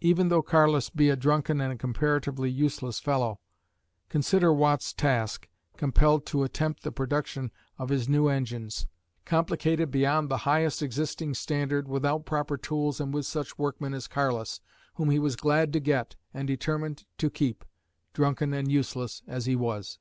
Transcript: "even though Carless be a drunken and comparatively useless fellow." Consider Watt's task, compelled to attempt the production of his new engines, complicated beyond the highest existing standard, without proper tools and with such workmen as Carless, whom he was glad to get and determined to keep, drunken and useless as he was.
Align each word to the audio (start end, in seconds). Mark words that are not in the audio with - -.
"even 0.00 0.28
though 0.28 0.40
Carless 0.40 0.88
be 0.88 1.08
a 1.10 1.16
drunken 1.16 1.60
and 1.60 1.80
comparatively 1.80 2.48
useless 2.48 3.00
fellow." 3.00 3.40
Consider 4.08 4.52
Watt's 4.52 4.92
task, 4.92 5.48
compelled 5.76 6.24
to 6.26 6.44
attempt 6.44 6.84
the 6.84 6.92
production 6.92 7.50
of 7.76 7.88
his 7.88 8.08
new 8.08 8.28
engines, 8.28 8.86
complicated 9.24 9.90
beyond 9.90 10.28
the 10.28 10.36
highest 10.46 10.80
existing 10.80 11.34
standard, 11.34 11.88
without 11.88 12.24
proper 12.24 12.56
tools 12.56 13.00
and 13.00 13.12
with 13.12 13.26
such 13.26 13.58
workmen 13.58 13.94
as 13.94 14.06
Carless, 14.06 14.60
whom 14.94 15.10
he 15.10 15.18
was 15.18 15.34
glad 15.34 15.72
to 15.72 15.80
get 15.80 16.14
and 16.32 16.46
determined 16.46 17.04
to 17.18 17.28
keep, 17.28 17.64
drunken 18.12 18.54
and 18.54 18.70
useless 18.70 19.24
as 19.26 19.46
he 19.46 19.56
was. 19.56 19.98